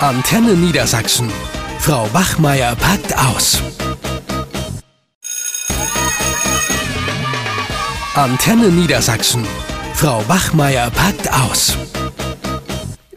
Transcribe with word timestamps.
Antenne 0.00 0.52
Niedersachsen. 0.52 1.32
Frau 1.78 2.12
Wachmeier 2.12 2.76
packt 2.76 3.16
aus. 3.16 3.62
Antenne 8.14 8.68
Niedersachsen. 8.68 9.46
Frau 9.94 10.22
Wachmeier 10.28 10.90
packt 10.90 11.32
aus. 11.32 11.78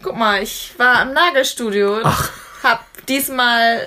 Guck 0.01 0.15
mal, 0.15 0.41
ich 0.41 0.73
war 0.77 1.01
im 1.01 1.11
Nagelstudio 1.11 1.97
und 1.97 2.05
Ach. 2.05 2.31
hab 2.63 2.85
diesmal 3.07 3.85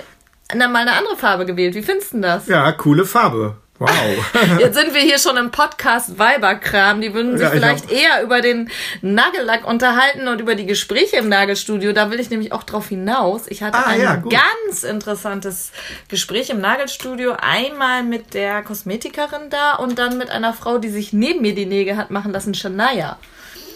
na, 0.55 0.69
mal 0.69 0.81
eine 0.81 0.93
andere 0.93 1.17
Farbe 1.17 1.47
gewählt. 1.47 1.75
Wie 1.75 1.83
findest 1.83 2.11
du 2.13 2.17
denn 2.17 2.23
das? 2.23 2.47
Ja, 2.47 2.71
coole 2.73 3.07
Farbe. 3.07 3.57
Wow. 3.79 3.89
Jetzt 4.61 4.77
sind 4.77 4.95
wir 4.95 5.01
hier 5.01 5.19
schon 5.19 5.37
im 5.37 5.51
Podcast 5.51 6.19
Weiberkram. 6.19 7.01
Die 7.01 7.15
würden 7.15 7.33
sich 7.37 7.41
Ja, 7.47 7.53
ich 7.53 7.59
vielleicht 7.61 7.85
hab- 7.87 7.93
eher 7.93 8.23
über 8.23 8.41
den 8.41 8.71
Nagellack 9.01 9.67
unterhalten 9.67 10.29
und 10.29 10.41
über 10.41 10.55
die 10.55 10.67
Gespräche 10.67 11.17
im 11.17 11.29
Nagelstudio. 11.29 11.93
Da 11.93 12.11
will 12.11 12.21
ich 12.21 12.31
nämlich 12.31 12.53
auch 12.53 12.63
drauf 12.63 12.89
hinaus. 12.89 13.43
Ich 13.49 13.63
hatte 13.63 13.79
Ah, 13.79 13.87
ein 13.89 14.01
ja, 14.01 14.17
ganz 14.17 14.85
interessantes 14.85 15.73
Gespräch 16.09 16.51
im 16.51 16.61
Nagelstudio. 16.61 17.35
Einmal 17.41 18.05
mit 18.05 18.35
der 18.35 18.63
Kosmetikerin 18.63 19.51
da 19.51 19.75
und 19.75 19.99
dann 19.99 20.17
mit 20.17 20.31
einer 20.31 20.53
Frau, 20.53 20.79
die 20.79 20.91
sich 20.91 21.13
neben 21.13 21.41
mir 21.43 21.55
die 21.55 21.67
Nägel 21.67 21.97
hat 21.97 22.11
machen 22.11 22.33
lassen, 22.33 22.55
Shania. 22.55 23.19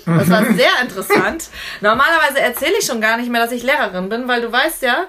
Das 0.05 0.31
war 0.31 0.45
sehr 0.55 0.71
interessant. 0.83 1.49
Normalerweise 1.81 2.39
erzähle 2.41 2.75
ich 2.79 2.87
schon 2.87 3.01
gar 3.01 3.17
nicht 3.17 3.31
mehr, 3.31 3.43
dass 3.43 3.51
ich 3.51 3.65
Lehrerin 3.65 4.09
bin, 4.09 4.29
weil 4.29 4.41
du 4.43 4.53
weißt 4.53 4.83
ja, 4.83 5.07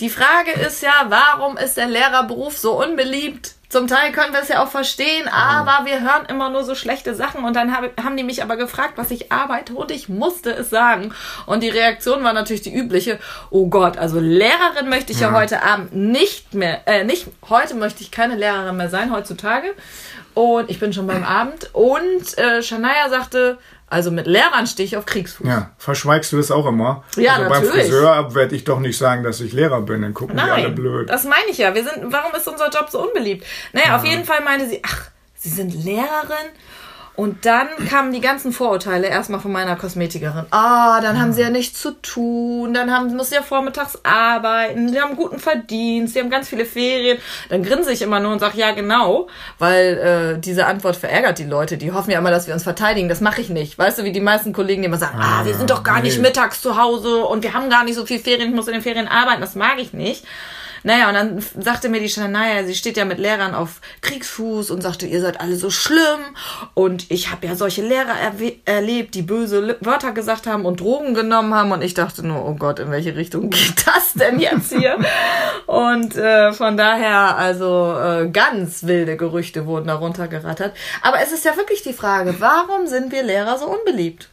die 0.00 0.10
Frage 0.10 0.50
ist 0.66 0.82
ja, 0.82 1.06
warum 1.08 1.56
ist 1.56 1.76
der 1.76 1.86
Lehrerberuf 1.86 2.58
so 2.58 2.82
unbeliebt? 2.82 3.52
Zum 3.74 3.88
Teil 3.88 4.12
können 4.12 4.32
wir 4.32 4.40
es 4.40 4.46
ja 4.46 4.62
auch 4.62 4.68
verstehen, 4.68 5.26
aber 5.26 5.84
wir 5.84 6.00
hören 6.00 6.26
immer 6.28 6.48
nur 6.48 6.62
so 6.62 6.76
schlechte 6.76 7.16
Sachen. 7.16 7.42
Und 7.42 7.56
dann 7.56 7.76
hab, 7.76 7.82
haben 8.00 8.16
die 8.16 8.22
mich 8.22 8.40
aber 8.40 8.56
gefragt, 8.56 8.92
was 8.94 9.10
ich 9.10 9.32
arbeite. 9.32 9.74
Und 9.74 9.90
ich 9.90 10.08
musste 10.08 10.52
es 10.52 10.70
sagen. 10.70 11.12
Und 11.44 11.64
die 11.64 11.70
Reaktion 11.70 12.22
war 12.22 12.32
natürlich 12.32 12.62
die 12.62 12.72
übliche, 12.72 13.18
oh 13.50 13.66
Gott, 13.66 13.98
also 13.98 14.20
Lehrerin 14.20 14.88
möchte 14.88 15.10
ich 15.10 15.18
ja, 15.18 15.32
heute 15.32 15.64
Abend 15.64 15.92
nicht 15.92 16.54
mehr, 16.54 16.86
äh, 16.86 17.02
nicht, 17.02 17.26
heute 17.48 17.74
möchte 17.74 18.04
ich 18.04 18.12
keine 18.12 18.36
Lehrerin 18.36 18.76
mehr 18.76 18.90
sein, 18.90 19.12
heutzutage. 19.12 19.74
Und 20.34 20.70
ich 20.70 20.78
bin 20.78 20.92
schon 20.92 21.08
beim 21.08 21.24
Abend. 21.40 21.70
Und 21.72 22.38
äh, 22.38 22.62
Shania 22.62 23.08
sagte, 23.08 23.58
also 23.86 24.10
mit 24.10 24.26
Lehrern 24.26 24.66
stehe 24.66 24.86
ich 24.86 24.96
auf 24.96 25.06
Kriegsfuß. 25.06 25.46
Ja, 25.46 25.70
verschweigst 25.78 26.32
du 26.32 26.38
es 26.38 26.50
auch 26.50 26.66
immer? 26.66 27.04
Ja, 27.16 27.34
also 27.34 27.48
beim 27.48 27.64
natürlich. 27.64 27.84
Friseur 27.86 28.34
werde 28.34 28.56
ich 28.56 28.64
doch 28.64 28.80
nicht 28.80 28.98
sagen, 28.98 29.22
dass 29.22 29.40
ich 29.40 29.52
Lehrer 29.52 29.82
bin, 29.82 30.02
dann 30.02 30.14
gucken 30.14 30.36
die 30.36 30.42
alle 30.42 30.64
Nein, 30.64 30.74
blöd. 30.74 31.08
das 31.08 31.24
meine 31.24 31.46
ich 31.50 31.58
ja. 31.58 31.74
Wir 31.74 31.84
sind, 31.84 32.12
warum 32.12 32.34
ist 32.34 32.48
unser 32.48 32.70
Job 32.70 32.88
so 32.90 33.06
unbeliebt? 33.06 33.46
Naja, 33.72 33.96
auf 33.96 34.04
jeden 34.04 34.24
Fall 34.24 34.42
meinte 34.42 34.68
sie, 34.68 34.80
ach, 34.84 35.10
Sie 35.44 35.50
sind 35.50 35.84
Lehrerin? 35.84 36.48
Und 37.16 37.46
dann 37.46 37.68
kamen 37.88 38.12
die 38.12 38.20
ganzen 38.20 38.50
Vorurteile 38.50 39.06
erstmal 39.06 39.38
von 39.38 39.52
meiner 39.52 39.76
Kosmetikerin. 39.76 40.46
Ah, 40.50 41.00
dann 41.00 41.20
haben 41.20 41.32
sie 41.32 41.42
ja 41.42 41.50
nichts 41.50 41.80
zu 41.80 41.92
tun, 41.92 42.74
dann 42.74 42.92
haben, 42.92 43.14
muss 43.14 43.28
sie 43.28 43.36
ja 43.36 43.42
vormittags 43.42 44.00
arbeiten, 44.02 44.88
sie 44.88 45.00
haben 45.00 45.14
guten 45.14 45.38
Verdienst, 45.38 46.14
sie 46.14 46.20
haben 46.20 46.30
ganz 46.30 46.48
viele 46.48 46.64
Ferien. 46.64 47.18
Dann 47.50 47.62
grinse 47.62 47.92
ich 47.92 48.02
immer 48.02 48.18
nur 48.18 48.32
und 48.32 48.40
sage, 48.40 48.58
ja 48.58 48.72
genau, 48.72 49.28
weil 49.60 50.34
äh, 50.36 50.40
diese 50.40 50.66
Antwort 50.66 50.96
verärgert 50.96 51.38
die 51.38 51.44
Leute. 51.44 51.76
Die 51.76 51.92
hoffen 51.92 52.10
ja 52.10 52.18
immer, 52.18 52.32
dass 52.32 52.48
wir 52.48 52.54
uns 52.54 52.64
verteidigen. 52.64 53.08
Das 53.08 53.20
mache 53.20 53.40
ich 53.40 53.48
nicht. 53.48 53.78
Weißt 53.78 54.00
du, 54.00 54.04
wie 54.04 54.12
die 54.12 54.20
meisten 54.20 54.52
Kollegen, 54.52 54.82
die 54.82 54.86
immer 54.86 54.98
sagen, 54.98 55.18
ah, 55.20 55.44
wir 55.44 55.54
sind 55.54 55.70
doch 55.70 55.84
gar 55.84 56.02
nicht 56.02 56.16
nee. 56.16 56.22
mittags 56.22 56.60
zu 56.60 56.76
Hause 56.76 57.24
und 57.26 57.44
wir 57.44 57.54
haben 57.54 57.70
gar 57.70 57.84
nicht 57.84 57.94
so 57.94 58.06
viel 58.06 58.18
Ferien, 58.18 58.48
ich 58.48 58.54
muss 58.56 58.66
in 58.66 58.74
den 58.74 58.82
Ferien 58.82 59.06
arbeiten. 59.06 59.40
Das 59.40 59.54
mag 59.54 59.78
ich 59.78 59.92
nicht. 59.92 60.24
Naja, 60.84 61.08
und 61.08 61.14
dann 61.14 61.44
sagte 61.58 61.88
mir 61.88 61.98
die 61.98 62.10
Shania, 62.10 62.62
sie 62.64 62.74
steht 62.74 62.98
ja 62.98 63.06
mit 63.06 63.18
Lehrern 63.18 63.54
auf 63.54 63.80
Kriegsfuß 64.02 64.70
und 64.70 64.82
sagte, 64.82 65.06
ihr 65.06 65.22
seid 65.22 65.40
alle 65.40 65.56
so 65.56 65.70
schlimm. 65.70 66.20
Und 66.74 67.10
ich 67.10 67.30
habe 67.30 67.46
ja 67.46 67.56
solche 67.56 67.80
Lehrer 67.80 68.14
erlebt, 68.66 69.14
die 69.14 69.22
böse 69.22 69.78
Wörter 69.80 70.12
gesagt 70.12 70.46
haben 70.46 70.66
und 70.66 70.80
Drogen 70.80 71.14
genommen 71.14 71.54
haben. 71.54 71.72
Und 71.72 71.82
ich 71.82 71.94
dachte 71.94 72.24
nur, 72.26 72.46
oh 72.46 72.54
Gott, 72.54 72.80
in 72.80 72.90
welche 72.90 73.16
Richtung 73.16 73.48
geht 73.50 73.86
das 73.86 74.12
denn 74.12 74.38
jetzt 74.38 74.74
hier? 74.74 74.98
und 75.66 76.16
äh, 76.16 76.52
von 76.52 76.76
daher, 76.76 77.36
also 77.36 77.96
äh, 77.98 78.28
ganz 78.28 78.84
wilde 78.84 79.16
Gerüchte 79.16 79.64
wurden 79.64 79.86
darunter 79.86 80.28
gerattert. 80.28 80.76
Aber 81.00 81.22
es 81.22 81.32
ist 81.32 81.46
ja 81.46 81.56
wirklich 81.56 81.82
die 81.82 81.94
Frage, 81.94 82.34
warum 82.40 82.86
sind 82.86 83.10
wir 83.10 83.22
Lehrer 83.22 83.58
so 83.58 83.66
unbeliebt? 83.66 84.28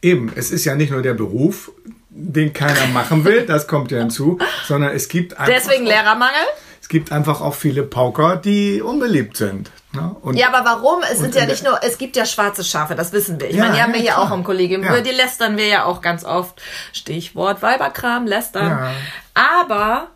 Eben, 0.00 0.32
es 0.36 0.52
ist 0.52 0.64
ja 0.64 0.76
nicht 0.76 0.92
nur 0.92 1.02
der 1.02 1.14
Beruf, 1.14 1.72
den 2.18 2.52
keiner 2.54 2.86
machen 2.94 3.24
will, 3.24 3.44
das 3.44 3.66
kommt 3.66 3.90
ja 3.90 3.98
hinzu, 3.98 4.38
sondern 4.66 4.92
es 4.94 5.08
gibt 5.08 5.38
einfach, 5.38 5.52
Deswegen 5.52 5.84
Lehrermangel? 5.84 6.34
es 6.80 6.88
gibt 6.88 7.12
einfach 7.12 7.40
auch 7.42 7.54
viele 7.54 7.82
Pauker, 7.82 8.36
die 8.36 8.80
unbeliebt 8.80 9.36
sind. 9.36 9.70
Ne? 9.92 10.14
Und 10.22 10.36
Ja, 10.36 10.48
aber 10.52 10.64
warum? 10.64 11.02
Es 11.02 11.18
sind 11.18 11.34
Und 11.34 11.34
ja 11.34 11.46
nicht 11.46 11.62
nur, 11.64 11.78
es 11.82 11.98
gibt 11.98 12.16
ja 12.16 12.24
schwarze 12.24 12.64
Schafe, 12.64 12.94
das 12.94 13.12
wissen 13.12 13.38
wir. 13.40 13.50
Ich 13.50 13.56
Ja, 13.56 13.64
meine, 13.64 13.76
die 13.76 13.82
haben 13.82 13.90
ja, 13.90 13.96
wir 13.96 14.02
hier 14.02 14.12
klar. 14.12 14.30
auch 14.30 14.34
im 14.34 14.44
Kollegium. 14.44 14.82
Ja. 14.82 15.00
Die 15.00 15.10
lästern 15.10 15.56
wir 15.58 15.66
ja 15.66 15.84
auch 15.84 16.00
ganz 16.00 16.24
oft. 16.24 16.60
Stichwort 16.92 17.60
Weiberkram, 17.60 18.26
lästern. 18.26 18.70
Ja. 18.70 18.90
Aber 19.34 20.08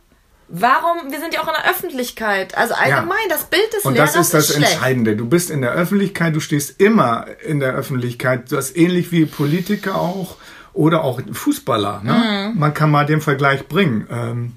warum? 0.48 1.10
Wir 1.10 1.20
sind 1.20 1.34
ja 1.34 1.40
auch 1.42 1.48
in 1.48 1.54
der 1.62 1.70
Öffentlichkeit. 1.70 2.56
Also 2.56 2.74
allgemein, 2.74 3.18
das 3.28 3.44
Bild 3.44 3.72
des 3.74 3.84
Und 3.84 3.94
Lehrers 3.94 4.12
das 4.14 4.26
ist 4.26 4.34
das 4.34 4.54
schlecht. 4.54 4.72
Entscheidende. 4.72 5.16
Du 5.16 5.26
bist 5.28 5.50
in 5.50 5.60
der 5.60 5.72
Öffentlichkeit, 5.72 6.34
du 6.34 6.40
stehst 6.40 6.80
immer 6.80 7.26
in 7.44 7.60
der 7.60 7.72
Öffentlichkeit. 7.74 8.52
Das 8.52 8.70
ist 8.70 8.76
ähnlich 8.76 9.12
wie 9.12 9.26
Politiker 9.26 9.96
auch 9.96 10.36
oder 10.72 11.04
auch 11.04 11.20
Fußballer. 11.32 12.02
Ne? 12.04 12.50
Mhm. 12.52 12.58
Man 12.58 12.74
kann 12.74 12.90
mal 12.90 13.06
den 13.06 13.20
Vergleich 13.20 13.66
bringen. 13.68 14.06
Ähm, 14.10 14.52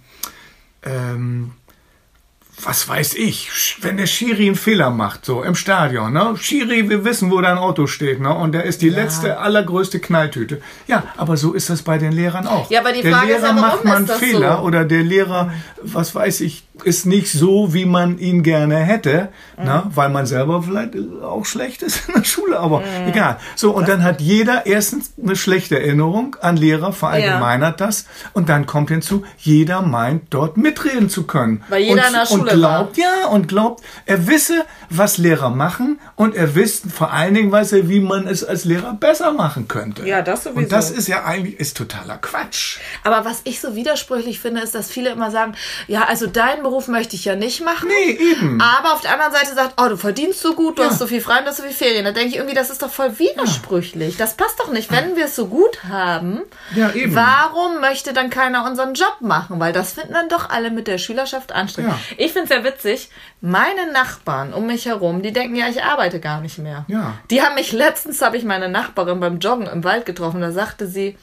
ähm, 0.84 1.52
was 2.62 2.88
weiß 2.88 3.16
ich, 3.16 3.50
wenn 3.82 3.98
der 3.98 4.06
Schiri 4.06 4.46
einen 4.46 4.56
Fehler 4.56 4.90
macht, 4.90 5.26
so 5.26 5.44
im 5.44 5.56
Stadion, 5.56 6.14
ne? 6.14 6.36
Schiri, 6.40 6.90
wir 6.90 7.04
wissen, 7.04 7.32
wo 7.32 7.42
dein 7.42 7.58
Auto 7.58 7.88
steht, 7.88 8.20
ne? 8.22 8.34
Und 8.34 8.54
der 8.54 8.64
ist 8.64 8.82
die 8.82 8.90
letzte, 8.90 9.40
allergrößte 9.40 10.00
Knalltüte. 10.00 10.62
Ja, 10.88 11.04
aber 11.18 11.36
so 11.36 11.54
ist 11.54 11.70
das 11.70 11.82
bei 11.82 11.98
den 11.98 12.12
Lehrern 12.12 12.48
auch. 12.48 12.70
Ja, 12.70 12.82
aber 12.82 12.94
die 12.94 13.02
der 13.02 13.12
Frage 13.12 13.28
Lehrer 13.28 13.38
ist 13.38 13.44
ja, 13.44 13.56
warum 13.56 13.62
macht 13.62 13.86
mal 13.86 13.98
einen 13.98 14.08
Fehler 14.08 14.58
so? 14.58 14.64
oder 14.64 14.86
der 14.86 15.04
Lehrer, 15.04 15.52
was 15.82 16.14
weiß 16.14 16.42
ich, 16.42 16.64
ist 16.84 17.06
nicht 17.06 17.32
so, 17.32 17.74
wie 17.76 17.86
man 17.86 18.18
ihn 18.18 18.42
gerne 18.42 18.78
hätte, 18.78 19.30
Mhm. 19.58 19.64
ne? 19.66 19.84
weil 19.94 20.10
man 20.10 20.26
selber 20.26 20.64
vielleicht 20.64 20.94
auch 21.22 21.46
schlecht 21.46 21.84
ist 21.84 22.08
in 22.10 22.16
der 22.16 22.24
Schule, 22.24 22.60
aber 22.60 22.80
Mhm. 22.80 23.10
egal. 23.10 23.38
So, 23.56 23.72
und 23.72 23.88
dann 23.88 24.04
hat 24.04 24.22
jeder 24.22 24.66
erstens 24.66 25.14
eine 25.22 25.36
schlechte 25.36 25.80
Erinnerung 25.80 26.36
an 26.42 26.58
Lehrer, 26.58 26.92
verallgemeinert 26.92 27.80
das, 27.80 28.08
und 28.34 28.50
dann 28.50 28.66
kommt 28.66 28.90
hinzu, 28.90 29.24
jeder 29.38 29.84
meint, 29.84 30.24
dort 30.34 30.58
mitreden 30.58 31.10
zu 31.10 31.24
können. 31.28 31.64
Weil 31.70 31.84
jeder 31.84 31.94
und, 32.02 32.08
in 32.08 32.14
der 32.14 32.22
und 32.22 32.28
Schule 32.40 32.52
glaubt, 32.54 32.98
ja, 32.98 33.28
und 33.30 33.48
glaubt, 33.48 33.84
er 34.08 34.26
wisse, 34.28 34.66
was 34.90 35.20
Lehrer 35.20 35.52
machen, 35.52 36.00
und 36.16 36.34
er 36.36 36.56
wisse 36.56 36.90
vor 36.90 37.14
allen 37.14 37.36
Dingen, 37.36 37.52
weiß 37.52 37.74
er, 37.74 37.88
wie 37.88 38.00
man 38.00 38.26
es 38.28 38.44
als 38.44 38.66
Lehrer 38.66 38.96
besser 38.96 39.32
machen 39.32 39.68
könnte. 39.68 40.08
Ja, 40.08 40.24
das 40.24 40.44
sowieso. 40.46 40.60
Und 40.60 40.72
das 40.72 40.90
ist 40.90 41.08
ja 41.08 41.24
eigentlich, 41.24 41.60
ist 41.60 41.78
totaler 41.78 42.18
Quatsch. 42.18 42.80
Aber 43.04 43.26
was 43.26 43.42
ich 43.44 43.62
so 43.62 43.76
widersprüchlich 43.76 44.40
finde, 44.40 44.62
ist, 44.62 44.74
dass 44.74 44.90
viele 44.90 45.12
immer 45.12 45.30
sagen, 45.30 45.54
ja, 45.88 46.06
also 46.06 46.26
deinen 46.26 46.63
Beruf 46.64 46.88
möchte 46.88 47.16
ich 47.16 47.26
ja 47.26 47.36
nicht 47.36 47.64
machen. 47.64 47.88
Nee, 47.90 48.12
eben. 48.14 48.60
Aber 48.62 48.94
auf 48.94 49.02
der 49.02 49.14
anderen 49.14 49.32
Seite 49.34 49.54
sagt, 49.54 49.74
oh, 49.82 49.88
du 49.90 49.98
verdienst 49.98 50.40
so 50.42 50.56
gut, 50.56 50.78
du 50.80 50.82
Ja. 50.84 50.90
hast 50.90 51.00
so 51.00 51.06
viel 51.08 51.22
frei 51.22 51.40
und 51.40 51.46
hast 51.46 51.58
so 51.58 51.64
viel 51.64 51.72
Ferien. 51.72 52.06
Da 52.06 52.12
denke 52.12 52.30
ich 52.30 52.36
irgendwie, 52.38 52.56
das 52.56 52.70
ist 52.70 52.82
doch 52.82 52.90
voll 52.90 53.20
widersprüchlich. 53.20 54.18
Das 54.18 54.36
passt 54.36 54.60
doch 54.60 54.72
nicht. 54.72 54.92
Wenn 54.92 55.16
wir 55.16 55.26
es 55.26 55.36
so 55.36 55.48
gut 55.48 55.84
haben, 55.84 56.42
Ja, 56.76 56.92
eben. 56.94 57.14
warum 57.14 57.80
möchte 57.82 58.14
dann 58.14 58.30
keiner 58.30 58.66
unseren 58.66 58.94
Job 58.96 59.18
machen? 59.20 59.60
Weil 59.60 59.74
das 59.74 59.94
finden 59.94 60.14
dann 60.14 60.30
doch 60.30 60.50
alle 60.50 60.72
mit 60.72 60.88
der 60.88 60.98
Schülerschaft 60.98 61.52
anstrengend. 61.52 61.94
Ja. 61.94 62.00
Ich 62.18 62.34
finde 62.34 62.52
es 62.54 62.58
ja 62.58 62.64
witzig, 62.64 63.10
meine 63.42 63.92
Nachbarn 63.92 64.54
um 64.54 64.66
mich 64.68 64.86
herum, 64.86 65.22
die 65.22 65.34
denken 65.34 65.56
ja, 65.56 65.68
ich 65.68 65.84
arbeite 65.84 66.20
gar 66.20 66.42
nicht 66.42 66.58
mehr. 66.58 66.86
Ja. 66.88 67.14
Die 67.30 67.42
haben 67.42 67.56
mich, 67.56 67.72
letztens 67.74 68.22
habe 68.22 68.38
ich 68.38 68.44
meine 68.44 68.70
Nachbarin 68.70 69.20
beim 69.20 69.40
Joggen 69.40 69.68
im 69.68 69.84
Wald 69.84 70.06
getroffen, 70.06 70.42
da 70.42 70.52
sagte 70.52 70.88
sie, 70.88 71.18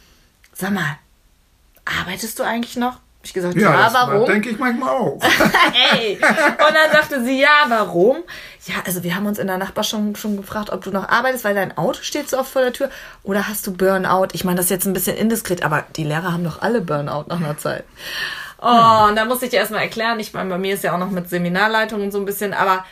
sag 0.53 0.71
mal, 0.72 0.99
arbeitest 1.84 2.39
du 2.39 2.43
eigentlich 2.43 2.77
noch? 2.77 2.99
Ich 3.23 3.35
gesagt, 3.35 3.55
ja, 3.57 3.85
das 3.85 3.93
warum? 3.93 4.27
denke 4.27 4.49
ich 4.49 4.59
manchmal 4.59 4.89
auch. 4.89 5.21
Ey. 5.95 6.15
Und 6.15 6.75
dann 6.75 6.91
sagte 6.91 7.23
sie, 7.23 7.41
ja, 7.41 7.65
warum? 7.69 8.19
Ja, 8.65 8.77
also 8.87 9.03
wir 9.03 9.15
haben 9.15 9.27
uns 9.27 9.39
in 9.39 9.47
der 9.47 9.59
Nachbarschaft 9.59 10.19
schon, 10.19 10.37
gefragt, 10.39 10.71
ob 10.71 10.83
du 10.83 10.91
noch 10.91 11.09
arbeitest, 11.09 11.45
weil 11.45 11.55
dein 11.55 11.77
Auto 11.77 12.01
steht 12.03 12.31
so 12.31 12.39
oft 12.39 12.51
vor 12.51 12.63
der 12.63 12.73
Tür. 12.73 12.89
Oder 13.23 13.47
hast 13.47 13.67
du 13.67 13.77
Burnout? 13.77 14.29
Ich 14.33 14.45
meine, 14.45 14.57
das 14.57 14.67
ist 14.67 14.71
jetzt 14.71 14.87
ein 14.87 14.95
bisschen 14.95 15.17
indiskret, 15.17 15.63
aber 15.63 15.84
die 15.97 16.05
Lehrer 16.05 16.33
haben 16.33 16.45
doch 16.45 16.63
alle 16.63 16.81
Burnout 16.81 17.27
nach 17.28 17.37
einer 17.37 17.59
Zeit. 17.59 17.84
Oh, 18.63 19.07
und 19.09 19.17
da 19.17 19.25
musste 19.27 19.47
ich 19.47 19.51
dir 19.51 19.59
erstmal 19.59 19.83
erklären, 19.83 20.21
ich 20.21 20.33
meine, 20.33 20.51
bei 20.51 20.59
mir 20.59 20.75
ist 20.75 20.84
ja 20.84 20.95
auch 20.95 20.99
noch 20.99 21.11
mit 21.11 21.28
Seminarleitung 21.31 22.03
und 22.03 22.13
so 22.13 22.19
ein 22.19 22.27
bisschen, 22.27 22.53
aber 22.53 22.84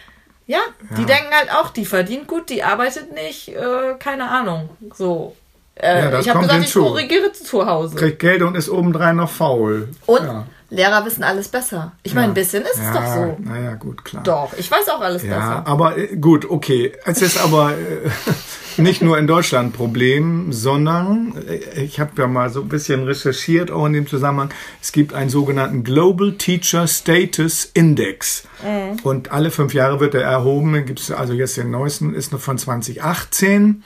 ja, 0.47 0.61
die 0.97 1.05
denken 1.05 1.31
halt 1.31 1.53
auch, 1.53 1.69
die 1.69 1.85
verdient 1.85 2.27
gut, 2.27 2.49
die 2.49 2.65
arbeitet 2.65 3.13
nicht, 3.13 3.49
äh, 3.49 3.95
keine 3.99 4.31
Ahnung. 4.31 4.71
So. 4.95 5.37
Äh, 5.81 6.11
Ja, 6.11 6.21
ich 6.21 6.29
habe 6.29 6.41
gesagt, 6.41 6.63
hinzu. 6.63 6.81
ich 6.81 6.87
korrigiere 6.87 7.33
zu 7.33 7.67
Hause. 7.67 7.97
Kriegt 7.97 8.19
Geld 8.19 8.43
und 8.43 8.57
ist 8.57 8.69
obendrein 8.69 9.17
noch 9.17 9.31
faul. 9.31 9.89
Und 10.07 10.23
ja. 10.23 10.47
Lehrer 10.71 11.07
wissen 11.07 11.23
alles 11.23 11.49
besser. 11.49 11.93
Ich 12.03 12.15
meine, 12.15 12.29
ein 12.29 12.35
bisschen 12.35 12.63
ist 12.65 12.75
es 12.75 12.81
ja, 12.83 12.93
doch 12.93 13.15
so. 13.15 13.37
Naja, 13.43 13.75
gut, 13.77 14.05
klar. 14.05 14.23
Doch, 14.23 14.51
ich 14.59 14.71
weiß 14.71 14.91
auch 14.91 15.01
alles 15.01 15.23
Ja, 15.23 15.29
besser. 15.39 15.63
aber 15.67 15.97
äh, 15.97 16.15
gut, 16.17 16.51
okay. 16.51 16.93
Es 17.07 17.23
ist 17.23 17.43
aber 17.43 17.73
äh, 17.73 18.11
nicht 18.83 19.01
nur 19.01 19.17
in 19.17 19.27
Deutschland 19.27 19.71
ein 19.71 19.73
Problem, 19.73 20.53
sondern 20.53 21.33
äh, 21.49 21.81
ich 21.85 22.01
habe 22.01 22.11
ja 22.19 22.27
mal 22.27 22.51
so 22.51 22.61
ein 22.61 22.69
bisschen 22.69 23.05
recherchiert, 23.05 23.71
auch 23.71 23.87
in 23.87 23.95
dem 23.95 24.07
Zusammenhang. 24.07 24.51
Es 24.83 24.93
gibt 24.93 25.15
einen 25.15 25.31
sogenannten 25.31 25.85
Global 25.85 26.33
Teacher 26.33 26.87
Status 26.87 27.71
Index. 27.73 28.47
Mhm. 28.63 28.99
Und 29.05 29.33
alle 29.33 29.51
fünf 29.51 29.73
Jahre 29.73 30.01
wird 30.01 30.15
er 30.15 30.23
erhoben. 30.23 30.85
Gibt 30.85 31.01
es 31.01 31.11
also 31.11 31.33
jetzt 31.33 31.57
den 31.57 31.71
neuesten, 31.71 32.13
ist 32.13 32.31
noch 32.31 32.41
von 32.41 32.59
2018. 32.59 33.83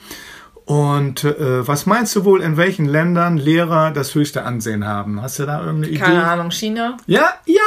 Und 0.65 1.25
äh, 1.25 1.67
was 1.67 1.85
meinst 1.85 2.15
du 2.15 2.23
wohl, 2.23 2.41
in 2.41 2.55
welchen 2.55 2.85
Ländern 2.85 3.37
Lehrer 3.37 3.91
das 3.91 4.15
höchste 4.15 4.43
Ansehen 4.43 4.87
haben? 4.87 5.21
Hast 5.21 5.39
du 5.39 5.45
da 5.45 5.59
irgendeine 5.59 5.87
Idee? 5.93 5.99
Keine 5.99 6.25
Ahnung, 6.25 6.51
China? 6.51 6.97
Ja, 7.05 7.33
ja! 7.45 7.61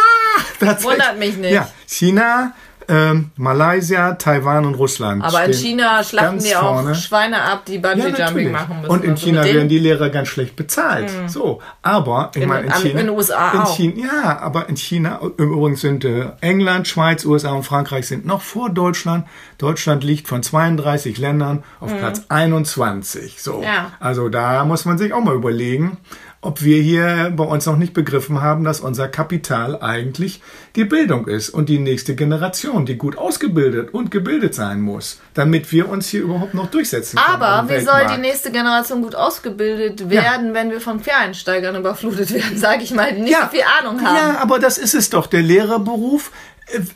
Wundert 0.82 1.18
mich 1.18 1.36
nicht. 1.36 1.52
Ja, 1.52 1.68
China, 1.86 2.54
ähm, 2.88 3.30
Malaysia, 3.36 4.12
Taiwan 4.14 4.64
und 4.66 4.74
Russland. 4.74 5.24
Aber 5.24 5.44
in 5.44 5.52
China 5.52 6.02
schlachten 6.04 6.38
die 6.38 6.54
auch 6.54 6.74
vorne. 6.82 6.94
Schweine 6.94 7.42
ab, 7.42 7.64
die 7.66 7.74
Ja, 7.76 7.80
Bungee-Jumping 7.80 8.18
natürlich. 8.18 8.52
machen 8.52 8.76
müssen. 8.80 8.90
Und 8.92 9.04
in 9.04 9.10
Also 9.12 9.26
China 9.26 9.44
werden 9.44 9.68
die 9.68 9.78
Lehrer 9.78 10.10
ganz 10.10 10.28
schlecht 10.28 10.56
bezahlt. 10.56 11.10
So, 11.26 11.60
aber 11.82 12.30
ich 12.34 12.42
In- 12.42 12.48
meine 12.48 12.66
in 12.66 12.72
China, 12.72 12.90
in 12.90 12.96
den 13.06 13.10
USA 13.10 13.52
in 13.52 13.60
auch. 13.60 13.76
China, 13.76 13.94
ja, 14.22 14.38
aber 14.38 14.68
in 14.68 14.76
China 14.76 15.20
im 15.38 15.52
Übrigen 15.52 15.76
sind 15.76 16.04
äh, 16.04 16.26
England, 16.40 16.86
Schweiz, 16.88 17.24
USA 17.24 17.50
und 17.52 17.62
Frankreich 17.64 18.06
sind 18.06 18.24
noch 18.26 18.40
vor 18.42 18.70
Deutschland. 18.70 19.26
Deutschland 19.58 20.04
liegt 20.04 20.28
von 20.28 20.42
32 20.42 21.18
Ländern 21.18 21.64
auf 21.80 21.96
Platz 21.98 22.22
21. 22.28 23.42
So, 23.42 23.58
Mhm. 23.58 23.62
Ja. 23.64 23.92
also 24.00 24.28
da 24.28 24.64
muss 24.64 24.84
man 24.84 24.98
sich 24.98 25.12
auch 25.12 25.22
mal 25.24 25.34
überlegen. 25.34 25.98
Ob 26.46 26.62
wir 26.62 26.80
hier 26.80 27.32
bei 27.34 27.42
uns 27.42 27.66
noch 27.66 27.76
nicht 27.76 27.92
begriffen 27.92 28.40
haben, 28.40 28.62
dass 28.62 28.78
unser 28.78 29.08
Kapital 29.08 29.82
eigentlich 29.82 30.40
die 30.76 30.84
Bildung 30.84 31.26
ist 31.26 31.50
und 31.50 31.68
die 31.68 31.80
nächste 31.80 32.14
Generation, 32.14 32.86
die 32.86 32.94
gut 32.94 33.18
ausgebildet 33.18 33.92
und 33.92 34.12
gebildet 34.12 34.54
sein 34.54 34.80
muss, 34.80 35.20
damit 35.34 35.72
wir 35.72 35.88
uns 35.88 36.06
hier 36.06 36.20
überhaupt 36.22 36.54
noch 36.54 36.68
durchsetzen 36.68 37.18
können. 37.18 37.42
Aber 37.42 37.68
wie 37.68 37.80
soll 37.80 38.06
die 38.14 38.20
nächste 38.20 38.52
Generation 38.52 39.02
gut 39.02 39.16
ausgebildet 39.16 40.08
werden, 40.08 40.54
wenn 40.54 40.70
wir 40.70 40.80
von 40.80 41.02
Quereinsteigern 41.02 41.74
überflutet 41.74 42.32
werden, 42.32 42.56
sage 42.56 42.84
ich 42.84 42.94
mal, 42.94 43.12
die 43.12 43.22
nicht 43.22 43.36
so 43.36 43.48
viel 43.48 43.64
Ahnung 43.80 44.00
haben? 44.06 44.14
Ja, 44.14 44.38
aber 44.40 44.60
das 44.60 44.78
ist 44.78 44.94
es 44.94 45.10
doch. 45.10 45.26
Der 45.26 45.42
Lehrerberuf 45.42 46.30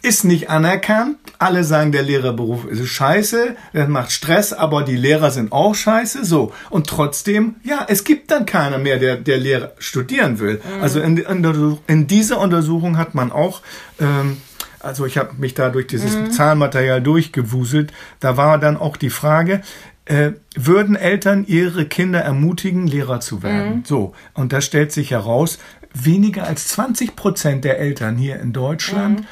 ist 0.02 0.24
nicht 0.24 0.50
anerkannt. 0.50 1.16
Alle 1.38 1.64
sagen, 1.64 1.92
der 1.92 2.02
Lehrerberuf 2.02 2.64
ist 2.66 2.86
scheiße, 2.88 3.56
der 3.72 3.88
macht 3.88 4.10
Stress, 4.10 4.52
aber 4.52 4.82
die 4.82 4.96
Lehrer 4.96 5.30
sind 5.30 5.52
auch 5.52 5.74
scheiße. 5.74 6.24
So. 6.24 6.52
Und 6.70 6.88
trotzdem, 6.88 7.56
ja, 7.62 7.86
es 7.88 8.04
gibt 8.04 8.30
dann 8.30 8.46
keiner 8.46 8.78
mehr, 8.78 8.98
der, 8.98 9.16
der 9.16 9.38
Lehrer 9.38 9.72
studieren 9.78 10.38
will. 10.38 10.54
Mhm. 10.76 10.82
Also 10.82 11.00
in, 11.00 11.16
in, 11.16 11.78
in 11.86 12.06
dieser 12.06 12.38
Untersuchung 12.38 12.98
hat 12.98 13.14
man 13.14 13.30
auch, 13.30 13.62
ähm, 14.00 14.38
also 14.80 15.06
ich 15.06 15.18
habe 15.18 15.34
mich 15.38 15.54
da 15.54 15.68
durch 15.68 15.86
dieses 15.86 16.16
Mhm. 16.16 16.30
Zahlenmaterial 16.32 17.00
durchgewuselt, 17.00 17.92
da 18.18 18.36
war 18.36 18.58
dann 18.58 18.76
auch 18.76 18.96
die 18.96 19.10
Frage, 19.10 19.62
äh, 20.06 20.32
würden 20.56 20.96
Eltern 20.96 21.44
ihre 21.46 21.84
Kinder 21.86 22.20
ermutigen, 22.20 22.88
Lehrer 22.88 23.20
zu 23.20 23.42
werden? 23.44 23.76
Mhm. 23.76 23.84
So, 23.84 24.14
und 24.34 24.52
da 24.52 24.60
stellt 24.60 24.90
sich 24.90 25.12
heraus, 25.12 25.58
weniger 25.94 26.44
als 26.44 26.68
20 26.68 27.16
Prozent 27.16 27.64
der 27.64 27.78
Eltern 27.78 28.16
hier 28.16 28.40
in 28.40 28.52
Deutschland 28.52 29.24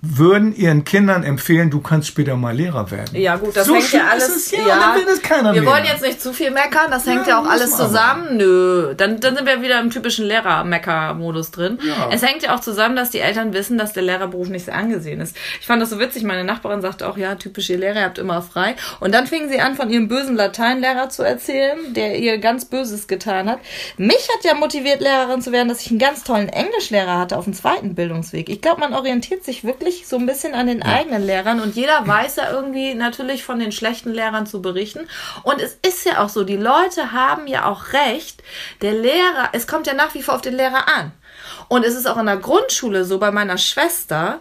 würden 0.00 0.54
ihren 0.54 0.84
Kindern 0.84 1.24
empfehlen, 1.24 1.70
du 1.70 1.80
kannst 1.80 2.06
später 2.06 2.36
mal 2.36 2.54
Lehrer 2.54 2.90
werden. 2.92 3.16
Ja 3.20 3.34
gut, 3.36 3.56
das 3.56 3.66
so 3.66 3.74
hängt 3.74 3.92
ja 3.92 4.06
alles. 4.12 4.28
Ist 4.28 4.36
es, 4.36 4.50
ja, 4.52 4.64
dann 4.78 4.94
will 4.96 5.04
das 5.04 5.20
keiner 5.22 5.52
wir 5.52 5.62
mehr. 5.62 5.70
wollen 5.72 5.84
jetzt 5.84 6.02
nicht 6.02 6.22
zu 6.22 6.32
viel 6.32 6.52
meckern, 6.52 6.88
das 6.90 7.04
hängt 7.04 7.26
Ja, 7.26 7.30
ja 7.34 7.40
auch 7.42 7.46
alles 7.48 7.72
man 7.72 7.80
aber. 7.80 7.88
zusammen. 7.88 8.36
Nö, 8.36 8.94
dann, 8.96 9.18
dann 9.18 9.34
sind 9.34 9.46
wir 9.46 9.60
wieder 9.60 9.80
im 9.80 9.90
typischen 9.90 10.24
Lehrer-Mecker-Modus 10.26 11.50
drin. 11.50 11.78
Ja. 11.82 12.10
Es 12.12 12.22
hängt 12.22 12.42
ja 12.44 12.54
auch 12.54 12.60
zusammen, 12.60 12.94
dass 12.94 13.10
die 13.10 13.18
Eltern 13.18 13.52
wissen, 13.52 13.76
dass 13.76 13.92
der 13.92 14.04
Lehrerberuf 14.04 14.48
nicht 14.48 14.66
so 14.66 14.72
angesehen 14.72 15.20
ist. 15.20 15.36
Ich 15.60 15.66
fand 15.66 15.82
das 15.82 15.90
so 15.90 15.98
witzig, 15.98 16.22
meine 16.22 16.44
Nachbarin 16.44 16.80
sagte 16.80 17.08
auch, 17.08 17.16
ja, 17.16 17.34
typisch 17.34 17.68
ihr 17.70 17.78
Lehrer, 17.78 17.96
ihr 18.00 18.04
habt 18.04 18.18
immer 18.18 18.40
frei. 18.42 18.76
Und 19.00 19.12
dann 19.14 19.26
fingen 19.26 19.48
sie 19.48 19.60
an, 19.60 19.74
von 19.74 19.90
ihrem 19.90 20.06
bösen 20.06 20.36
Lateinlehrer 20.36 21.08
zu 21.08 21.24
erzählen, 21.24 21.92
der 21.94 22.18
ihr 22.20 22.38
ganz 22.38 22.66
Böses 22.66 23.08
getan 23.08 23.48
hat. 23.50 23.58
Mich 23.96 24.28
hat 24.36 24.44
ja 24.44 24.54
motiviert, 24.54 25.00
Lehrerin 25.00 25.42
zu 25.42 25.50
werden, 25.50 25.68
dass 25.68 25.80
ich 25.80 25.90
einen 25.90 25.98
ganz 25.98 26.22
tollen 26.22 26.48
Englischlehrer 26.48 27.18
hatte 27.18 27.36
auf 27.36 27.44
dem 27.44 27.52
zweiten 27.54 27.96
Bildungsweg. 27.96 28.48
Ich 28.48 28.60
glaube, 28.60 28.80
man 28.80 28.94
orientiert 28.94 29.44
sich 29.44 29.64
wirklich 29.64 29.87
so 30.06 30.16
ein 30.16 30.26
bisschen 30.26 30.54
an 30.54 30.66
den 30.66 30.82
eigenen 30.82 31.24
Lehrern 31.24 31.60
und 31.60 31.74
jeder 31.74 32.06
weiß 32.06 32.36
ja 32.36 32.50
irgendwie 32.50 32.94
natürlich 32.94 33.44
von 33.44 33.58
den 33.58 33.72
schlechten 33.72 34.12
Lehrern 34.12 34.46
zu 34.46 34.62
berichten. 34.62 35.08
Und 35.42 35.60
es 35.60 35.78
ist 35.86 36.04
ja 36.04 36.22
auch 36.22 36.28
so, 36.28 36.44
die 36.44 36.56
Leute 36.56 37.12
haben 37.12 37.46
ja 37.46 37.66
auch 37.66 37.92
recht. 37.92 38.42
Der 38.82 38.92
Lehrer, 38.92 39.50
es 39.52 39.66
kommt 39.66 39.86
ja 39.86 39.94
nach 39.94 40.14
wie 40.14 40.22
vor 40.22 40.34
auf 40.34 40.42
den 40.42 40.54
Lehrer 40.54 40.88
an. 40.88 41.12
Und 41.68 41.84
es 41.84 41.94
ist 41.94 42.06
auch 42.06 42.18
in 42.18 42.26
der 42.26 42.36
Grundschule 42.36 43.04
so 43.04 43.18
bei 43.18 43.30
meiner 43.30 43.58
Schwester, 43.58 44.40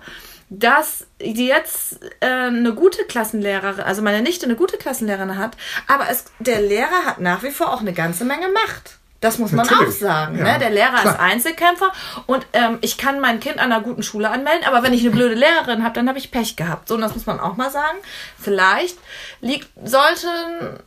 dass 0.49 1.05
die 1.19 1.47
jetzt 1.47 1.99
äh, 2.21 2.27
eine 2.27 2.73
gute 2.73 3.03
Klassenlehrerin, 3.03 3.81
also 3.81 4.01
meine 4.01 4.21
Nichte 4.21 4.45
eine 4.45 4.55
gute 4.55 4.77
Klassenlehrerin 4.77 5.37
hat, 5.37 5.57
aber 5.87 6.09
es, 6.09 6.25
der 6.39 6.61
Lehrer 6.61 7.05
hat 7.05 7.19
nach 7.19 7.43
wie 7.43 7.51
vor 7.51 7.73
auch 7.73 7.81
eine 7.81 7.93
ganze 7.93 8.23
Menge 8.23 8.47
Macht. 8.49 8.97
Das 9.19 9.39
muss 9.39 9.51
man 9.51 9.65
Natürlich, 9.65 9.95
auch 9.95 9.99
sagen. 9.99 10.37
ja, 10.37 10.43
ne? 10.53 10.59
Der 10.59 10.69
Lehrer 10.69 10.91
klar. 11.01 11.13
ist 11.15 11.19
Einzelkämpfer 11.19 11.91
und 12.27 12.45
ähm, 12.53 12.77
ich 12.81 12.97
kann 12.99 13.19
mein 13.19 13.39
Kind 13.39 13.57
an 13.57 13.71
einer 13.71 13.81
guten 13.81 14.03
Schule 14.03 14.29
anmelden, 14.29 14.63
aber 14.67 14.83
wenn 14.83 14.93
ich 14.93 15.01
eine 15.01 15.09
blöde 15.09 15.33
Lehrerin 15.33 15.83
habe, 15.83 15.93
dann 15.95 16.07
habe 16.07 16.19
ich 16.19 16.29
Pech 16.29 16.55
gehabt. 16.55 16.87
So, 16.87 16.95
und 16.95 17.01
das 17.01 17.15
muss 17.15 17.25
man 17.25 17.39
auch 17.39 17.55
mal 17.57 17.71
sagen. 17.71 17.97
Vielleicht 18.39 18.97
liegt, 19.41 19.69
sollten 19.83 20.29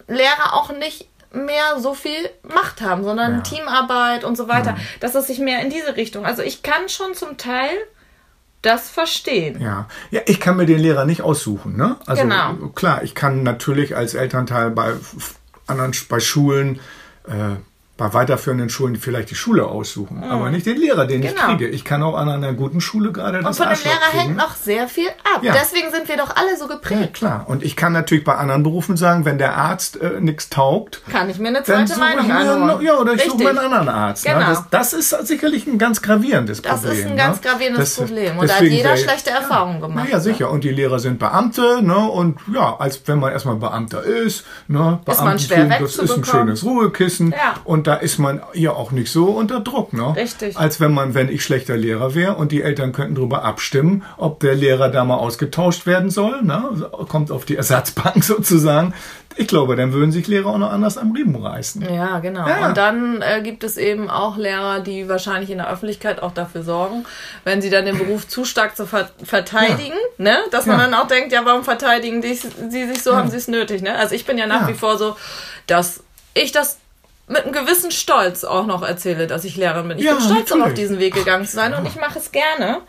Lehrer 0.06 0.55
auch 0.55 0.71
nicht 0.73 1.09
mehr 1.32 1.79
so 1.79 1.94
viel 1.94 2.29
Macht 2.43 2.81
haben, 2.82 3.03
sondern 3.05 3.37
Ja. 3.37 3.41
Teamarbeit 3.41 4.25
und 4.25 4.37
so 4.37 4.49
weiter. 4.49 4.77
Dass 5.00 5.15
es 5.15 5.27
sich 5.27 5.38
mehr 5.38 5.61
in 5.62 5.71
diese 5.71 5.97
Richtung. 5.97 6.25
Also 6.27 6.43
ich 6.43 6.62
kann 6.62 6.88
schon 6.88 7.15
zum 7.15 7.37
Teil 7.37 7.71
das 8.62 8.91
verstehen. 8.91 9.61
Ja. 9.61 9.88
ja, 10.11 10.21
ich 10.27 10.38
kann 10.38 10.56
mir 10.56 10.67
den 10.67 10.79
Lehrer 10.79 11.05
nicht 11.05 11.23
aussuchen. 11.23 11.77
Ne? 11.77 11.97
Also 12.06 12.23
Genau. 12.23 12.55
klar, 12.75 13.03
ich 13.03 13.15
kann 13.15 13.43
natürlich 13.43 13.97
als 13.97 14.15
Elternteil 14.15 14.71
bei 14.71 14.94
anderen 15.67 15.93
bei 16.09 16.21
Schulen, 16.21 16.79
äh, 17.27 17.56
bei 18.00 18.14
weiterführenden 18.14 18.70
Schulen 18.70 18.97
vielleicht 18.97 19.31
die 19.31 19.35
Schule 19.35 19.67
aussuchen, 19.67 20.25
aber 20.25 20.49
nicht 20.50 20.64
den 20.64 20.79
Lehrer, 20.79 21.05
den 21.06 21.23
ich 21.23 21.35
Genau. 21.35 21.49
kriege. 21.49 21.69
Ich 21.69 21.85
kann 21.85 22.02
auch 22.02 22.17
an 22.17 22.31
einer 22.31 22.55
guten 22.55 22.81
Schule 22.81 23.12
gerade 23.12 23.38
Und 23.38 23.44
das 23.44 23.58
von 23.58 23.67
dem 23.67 23.73
Arschloch 23.73 23.91
Lehrer 23.93 24.00
kriegen. 24.11 24.23
hängt 24.23 24.37
noch 24.38 24.55
sehr 24.56 24.88
viel 24.88 25.08
ab. 25.08 25.43
Ja. 25.43 25.52
Deswegen 25.52 25.91
sind 25.93 26.08
wir 26.08 26.17
doch 26.17 26.35
alle 26.35 26.56
so 26.56 26.64
Ja, 26.67 26.75
geprägt. 26.76 27.12
klar. 27.14 27.44
Und 27.47 27.62
ich 27.62 27.76
kann 27.76 27.93
natürlich 27.93 28.25
bei 28.25 28.35
anderen 28.37 28.62
Berufen 28.62 28.97
sagen, 28.97 29.26
wenn 29.26 29.37
der 29.37 29.55
Arzt 29.55 30.00
äh, 30.00 30.19
nichts 30.19 30.49
taugt, 30.49 31.02
Kann 31.12 31.29
ich 31.29 31.38
mir 31.38 31.49
eine 31.49 31.62
zweite 31.62 31.88
suche 31.94 32.00
ich 32.23 32.26
Meinung 32.26 32.70
einen- 32.70 32.81
ja, 32.82 32.97
oder 32.97 33.12
ich 33.12 33.23
suche 33.25 33.35
Richtig. 33.35 33.44
mir 33.44 33.50
einen 33.50 33.58
anderen 33.75 33.88
Arzt. 33.91 34.26
Ne? 34.26 34.32
Genau. 34.32 34.46
Das, 34.46 34.64
das 34.70 34.93
ist 34.94 35.26
sicherlich 35.26 35.67
ein 35.67 35.76
ganz 35.76 36.00
gravierendes 36.00 36.62
Das 36.62 36.81
Problem. 36.81 36.99
ist 36.99 37.05
ein 37.05 37.11
ne? 37.11 37.17
ganz 37.17 37.41
gravierendes 37.43 37.96
Das- 37.96 38.06
Problem. 38.06 38.38
Und 38.38 38.49
da 38.49 38.55
hat 38.55 38.62
jeder 38.62 38.96
schlechte 38.96 39.29
Erfahrungen 39.29 39.82
gemacht. 39.82 40.06
Naja, 40.06 40.20
sicher. 40.20 40.50
Und 40.50 40.64
die 40.64 40.70
Lehrer 40.70 40.99
sind 41.00 41.19
Beamte, 41.19 41.82
ne? 41.82 41.99
Und 41.99 42.38
ja, 42.55 42.76
als 42.79 43.03
wenn 43.05 43.19
man 43.19 43.31
erstmal 43.32 43.56
Beamter 43.56 44.03
ist, 44.03 44.46
ne? 44.69 45.00
Ist 45.06 45.23
man 45.23 45.38
schwer 45.38 45.56
Beamtentum, 45.67 45.87
das 45.87 45.96
ist 45.99 46.17
ein 46.17 46.25
schönes 46.25 46.64
Ruhekissen. 46.64 47.32
Ja. 47.32 47.56
Und 47.64 47.89
da 47.90 47.96
ist 47.96 48.19
man 48.19 48.40
ja 48.54 48.70
auch 48.70 48.92
nicht 48.92 49.10
so 49.10 49.25
unter 49.31 49.58
Druck, 49.58 49.92
ne? 49.92 50.14
Richtig. 50.14 50.56
Als 50.56 50.78
wenn 50.78 50.92
man, 50.94 51.14
wenn 51.14 51.28
ich 51.28 51.42
schlechter 51.42 51.76
Lehrer 51.76 52.14
wäre 52.14 52.34
und 52.37 52.52
die 52.52 52.62
Eltern 52.62 52.92
könnten 52.92 53.16
darüber 53.16 53.42
abstimmen, 53.44 54.04
ob 54.16 54.38
der 54.38 54.54
Lehrer 54.54 54.90
da 54.90 55.04
mal 55.04 55.16
ausgetauscht 55.16 55.87
werden 55.87 56.08
soll, 56.10 56.42
ne? 56.42 56.88
Kommt 57.08 57.32
auf 57.32 57.44
die 57.44 57.56
Ersatzbank 57.56 58.22
sozusagen. 58.34 58.94
Ich 59.34 59.48
glaube, 59.48 59.75
dann 59.75 59.92
würden 59.92 60.12
sich 60.12 60.28
Lehrer 60.28 60.50
auch 60.50 60.58
noch 60.58 60.70
anders 60.70 60.98
am 60.98 61.10
Riemen 61.12 61.34
reißen. 61.34 61.82
Ja, 61.92 62.20
genau. 62.20 62.46
Ja. 62.46 62.69
Und 62.69 62.76
dann 62.76 63.22
äh, 63.22 63.40
gibt 63.42 63.64
es 63.64 63.76
eben 63.76 64.08
auch 64.08 64.36
Lehrer, 64.36 64.79
die 64.81 65.08
wahrscheinlich 65.08 65.50
in 65.50 65.58
der 65.58 65.69
Öffentlichkeit 65.70 66.22
auch 66.22 66.32
dafür 66.32 66.62
sorgen, 66.62 67.05
wenn 67.43 67.60
sie 67.60 67.70
dann 67.70 67.86
den 67.86 67.98
Beruf 67.98 68.29
zu 68.29 68.44
stark 68.44 68.76
zu 68.76 68.86
ver 68.86 69.10
verteidigen, 69.24 69.96
ne, 70.19 70.36
dass 70.53 70.67
man 70.67 70.79
Ja. 70.79 70.84
dann 70.84 70.94
auch 70.94 71.08
denkt, 71.08 71.32
ja, 71.32 71.44
warum 71.44 71.65
verteidigen 71.65 72.22
die, 72.22 72.34
sie 72.34 72.86
sich 72.86 73.03
so, 73.03 73.17
haben 73.17 73.31
sie 73.31 73.36
es 73.38 73.48
nötig, 73.48 73.82
ne? 73.82 73.96
Also 73.96 74.15
ich 74.15 74.26
bin 74.26 74.38
ja 74.38 74.46
nach 74.46 74.62
Ja. 74.62 74.69
wie 74.69 74.74
vor 74.74 74.96
so, 74.98 75.17
dass 75.67 76.05
ich 76.34 76.53
das 76.53 76.79
mit 77.31 77.44
einem 77.44 77.53
gewissen 77.53 77.91
Stolz 77.93 78.44
auch 78.44 78.67
noch 78.67 78.82
erzähle, 78.82 79.27
dass 79.27 79.44
ich 79.44 79.56
Lehrerin 79.56 79.89
bin. 79.89 79.99
Ich 79.99 80.05
Ja, 80.05 80.15
bin 80.15 80.22
stolz 80.25 80.49
darauf, 80.51 80.67
auf 80.67 80.75
diesen 80.75 80.99
Weg 80.99 81.15
gegangen 81.15 81.46
zu 81.46 81.55
sein 81.56 81.72
und 81.75 81.87
ich 81.87 81.96
mache 81.96 82.19
es 82.19 82.32
gerne. 82.32 82.82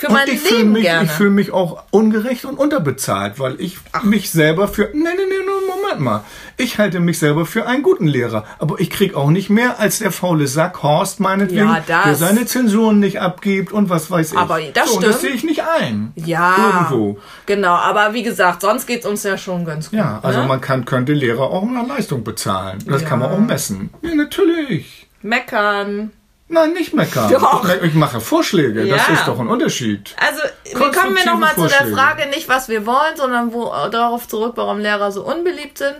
Für 0.00 0.06
Und 0.06 0.14
mein 0.14 0.28
ich 0.28 0.40
fühle 0.40 0.60
Leben 0.60 0.72
mich, 0.72 0.82
gerne. 0.84 1.04
ich 1.04 1.10
fühle 1.10 1.28
mich 1.28 1.52
auch 1.52 1.82
ungerecht 1.90 2.46
und 2.46 2.56
unterbezahlt, 2.56 3.38
weil 3.38 3.60
ich 3.60 3.76
mich 4.02 4.30
selber 4.30 4.66
für. 4.66 4.84
Nee, 4.94 5.00
nee, 5.02 5.10
nee, 5.14 5.24
nee, 5.28 5.76
Moment 5.82 6.00
mal. 6.00 6.24
Ich 6.56 6.78
halte 6.78 7.00
mich 7.00 7.18
selber 7.18 7.44
für 7.44 7.66
einen 7.66 7.82
guten 7.82 8.06
Lehrer. 8.06 8.46
Aber 8.58 8.80
ich 8.80 8.88
krieg 8.88 9.14
auch 9.14 9.28
nicht 9.28 9.50
mehr 9.50 9.78
als 9.78 9.98
der 9.98 10.10
faule 10.10 10.46
Sack 10.46 10.82
Horst 10.82 11.20
meinetwegen, 11.20 11.68
Ja, 11.68 11.82
das- 11.86 12.04
der 12.04 12.14
seine 12.14 12.46
Zensuren 12.46 12.98
nicht 12.98 13.20
abgibt 13.20 13.72
und 13.72 13.90
was 13.90 14.10
weiß 14.10 14.32
ich. 14.32 14.38
Aber 14.38 14.58
das 14.72 14.88
so, 14.88 14.96
und 14.96 15.04
Das 15.04 15.18
stimmt. 15.18 15.20
sehe 15.20 15.30
ich 15.36 15.44
nicht 15.44 15.64
ein. 15.64 16.12
ja, 16.16 16.56
Irgendwo. 16.88 17.18
genau. 17.44 17.74
Aber 17.74 18.14
wie 18.14 18.22
gesagt, 18.22 18.62
sonst 18.62 18.86
geht's 18.86 19.04
uns 19.04 19.22
ja 19.22 19.36
schon 19.36 19.66
ganz 19.66 19.90
gut. 19.90 19.98
Ja, 19.98 20.18
also 20.22 20.40
ne? 20.40 20.48
man 20.48 20.62
kann, 20.62 20.86
könnte 20.86 21.12
Lehrer 21.12 21.42
auch 21.42 21.64
nach 21.70 21.86
Leistung 21.86 22.24
bezahlen. 22.24 22.78
Das 22.86 23.02
Ja. 23.02 23.08
kann 23.08 23.18
man 23.18 23.32
auch 23.32 23.38
messen. 23.38 23.90
Ja, 24.00 24.14
natürlich. 24.14 25.08
meckern. 25.20 26.10
Nein, 26.52 26.72
nicht 26.72 26.92
meckern. 26.92 27.30
Doch. 27.30 27.64
Ich, 27.82 27.94
mache 27.94 28.20
Vorschläge. 28.20 28.84
Das 28.84 29.06
Ja. 29.06 29.14
ist 29.14 29.28
doch 29.28 29.38
ein 29.38 29.46
Unterschied. 29.46 30.16
Also, 30.18 30.42
wie 30.64 30.90
kommen 30.90 31.16
wir 31.16 31.24
nochmal 31.24 31.54
zu 31.54 31.68
der. 31.68 31.86
Frage, 31.86 32.28
nicht 32.28 32.48
was 32.48 32.68
wir 32.68 32.86
wollen, 32.86 33.16
sondern 33.16 33.52
wo, 33.52 33.66
darauf 33.90 34.26
zurück, 34.26 34.54
warum 34.56 34.80
Lehrer 34.80 35.12
so 35.12 35.24
unbeliebt 35.24 35.78
sind. 35.78 35.94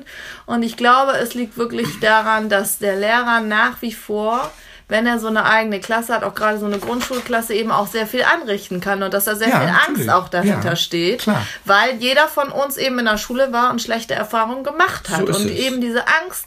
Und 0.47 0.65
ich 0.65 0.77
glaube, 0.77 1.13
es 1.13 1.35
liegt 1.35 1.57
wirklich 1.57 2.01
daran, 2.01 2.49
dass 2.49 2.79
der 2.79 2.97
Lehrer 2.97 3.39
nach 3.41 3.81
wie 3.81 3.93
vor, 3.93 4.51
wenn 4.91 5.07
er 5.07 5.19
so 5.19 5.29
eine 5.29 5.45
eigene 5.45 5.81
Klasse 5.81 6.15
hat, 6.15 6.23
auch 6.25 6.35
gerade 6.35 6.59
so 6.59 6.67
eine 6.67 6.79
Grundschulklasse, 6.79 7.55
eben 7.55 7.71
auch 7.71 7.87
sehr 7.87 8.07
viel 8.07 8.25
anrichten 8.25 8.81
kann 8.81 9.03
und 9.03 9.15
dass 9.15 9.25
da 9.25 9.35
sehr 9.37 9.49
Ja, 9.49 9.61
viel 9.61 9.69
Angst 9.69 9.89
natürlich. 10.07 10.11
auch 10.13 10.29
dahinter 10.29 10.69
Ja, 10.71 10.77
steht. 10.77 11.23
klar. 11.23 11.47
Weil 11.65 11.97
jeder 11.97 12.29
von 12.29 12.49
uns 12.51 12.77
eben 12.77 12.99
in 12.99 13.07
der 13.07 13.17
Schule 13.17 13.53
war 13.53 13.71
und 13.71 13.81
schlechte 13.81 14.15
Erfahrungen 14.15 14.65
gemacht 14.65 15.09
hat. 15.09 15.21
So 15.21 15.25
und 15.27 15.31
es. 15.31 15.51
eben 15.53 15.81
diese 15.81 16.05
Angst 16.07 16.47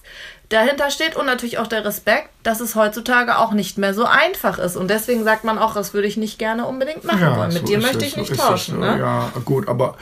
dahinter 0.50 0.92
steht 0.92 1.16
und 1.16 1.26
natürlich 1.26 1.58
auch 1.58 1.66
der 1.68 1.84
Respekt, 1.84 2.30
dass 2.44 2.60
es 2.60 2.76
heutzutage 2.76 3.38
auch 3.40 3.54
nicht 3.54 3.78
mehr 3.80 3.94
so 3.96 4.06
einfach 4.06 4.60
ist. 4.60 4.76
Und 4.76 4.90
deswegen 4.90 5.24
sagt 5.24 5.46
man 5.46 5.58
auch, 5.58 5.74
das 5.74 5.94
würde 5.96 6.08
ich 6.08 6.18
nicht 6.18 6.38
gerne 6.38 6.66
unbedingt 6.68 7.06
machen 7.06 7.36
wollen. 7.36 7.54
Mit 7.54 7.62
so 7.62 7.66
dir 7.66 7.80
möchte 7.80 7.98
es, 8.00 8.04
ich 8.04 8.14
so 8.14 8.20
nicht 8.20 8.36
tauschen. 8.38 8.84
es, 8.84 8.90
Ne? 8.92 9.00
Ja, 9.00 9.32
gut, 9.46 9.68
aber 9.68 9.96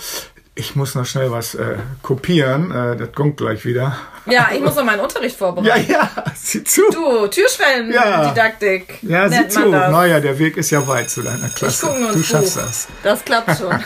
Ich 0.53 0.75
muss 0.75 0.95
noch 0.95 1.05
schnell 1.05 1.31
was 1.31 1.55
äh, 1.55 1.77
kopieren. 2.01 2.71
Äh, 2.71 2.97
das 2.97 3.13
kommt 3.13 3.37
gleich 3.37 3.63
wieder. 3.65 3.95
Ja, 4.25 4.49
ich 4.53 4.59
muss 4.59 4.75
noch 4.75 4.83
meinen 4.83 4.99
Unterricht 4.99 5.37
vorbereiten. 5.37 5.89
Ja, 5.89 5.97
ja, 6.01 6.09
sieh 6.35 6.61
zu. 6.63 6.81
Du, 6.91 7.25
Türschwellen-Didaktik. 7.27 8.99
Ja, 9.01 9.29
sieh 9.29 9.35
nennt 9.35 9.51
zu. 9.53 9.71
das. 9.71 9.91
Naja, 9.91 10.19
der 10.19 10.37
Weg 10.37 10.57
ist 10.57 10.69
ja 10.71 10.85
weit 10.87 11.09
zu 11.09 11.21
deiner 11.21 11.47
Ich 11.47 11.55
Klasse. 11.55 11.85
gucke 11.87 11.99
nur 12.01 12.09
du 12.11 12.17
ins 12.17 12.27
schaffst 12.27 12.55
Buch. 12.55 12.63
das. 12.63 12.87
Das 13.03 13.25
klappt 13.25 13.57
schon. 13.57 13.79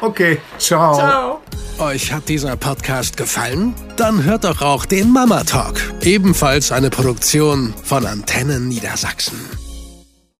Okay, 0.00 0.38
ciao. 0.58 0.94
Ciao. 0.94 1.42
Euch 1.78 2.12
hat 2.12 2.28
dieser 2.28 2.56
Podcast 2.56 3.16
gefallen? 3.16 3.74
Dann 3.96 4.22
hört 4.24 4.44
doch 4.44 4.60
auch 4.60 4.84
den 4.86 5.10
Mama 5.10 5.44
Talk, 5.44 5.80
ebenfalls 6.02 6.72
eine 6.72 6.90
Produktion 6.90 7.72
von 7.84 8.04
Antennen 8.06 8.68
Niedersachsen. 8.68 9.38